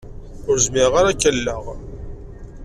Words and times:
Ur 0.49 0.57
zemmreɣ 0.65 0.93
ara 0.99 1.09
ad 1.11 1.17
k-alleɣ 1.21 1.63